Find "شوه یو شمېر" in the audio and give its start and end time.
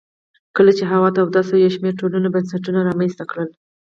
1.47-1.93